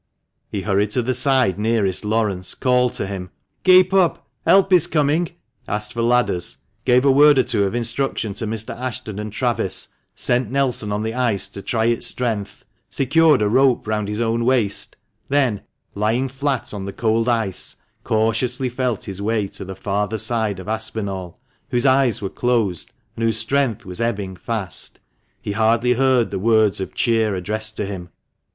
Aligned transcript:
He 0.49 0.61
hurried 0.63 0.89
to 0.89 1.03
the 1.03 1.13
side 1.13 1.59
nearest 1.59 2.03
Laurence; 2.03 2.55
called 2.55 2.95
to 2.95 3.05
him, 3.05 3.29
"Keep 3.63 3.93
up; 3.93 4.27
help 4.47 4.73
is 4.73 4.87
coming!"— 4.87 5.29
asked 5.67 5.93
for 5.93 6.01
ladders; 6.01 6.57
gave 6.85 7.05
a 7.05 7.11
word 7.11 7.37
or 7.37 7.43
two 7.43 7.65
of 7.65 7.75
instruction 7.75 8.33
to 8.33 8.47
Mr. 8.47 8.75
Ashton 8.75 9.19
and 9.19 9.31
Travis; 9.31 9.89
sent 10.15 10.49
Nelson 10.49 10.91
on 10.91 11.03
the 11.03 11.13
ice 11.13 11.47
to 11.49 11.61
try 11.61 11.85
its 11.85 12.07
strength; 12.07 12.65
secured 12.89 13.43
a 13.43 13.47
rope 13.47 13.85
round 13.87 14.07
his 14.07 14.19
own 14.19 14.43
waist; 14.43 14.95
then, 15.27 15.61
lying 15.93 16.27
flat 16.29 16.73
on 16.73 16.85
the 16.85 16.93
cold 16.93 17.29
ice, 17.29 17.75
cautiously 18.03 18.69
felt 18.69 19.03
his 19.03 19.21
way 19.21 19.47
to 19.49 19.63
the 19.63 19.75
farther 19.75 20.17
side 20.17 20.59
of 20.59 20.67
Aspinall, 20.67 21.37
whose 21.69 21.85
eyes 21.85 22.23
were 22.23 22.29
closed, 22.31 22.91
and 23.15 23.23
whose 23.23 23.37
strength 23.37 23.85
was 23.85 24.01
ebbing 24.01 24.35
fast. 24.35 24.99
He 25.43 25.51
hardly 25.51 25.93
heard 25.93 26.31
the 26.31 26.39
words 26.39 26.81
of 26.81 26.95
cheer 26.95 27.35
addressed 27.35 27.77
to 27.77 27.85
him." 27.85 28.09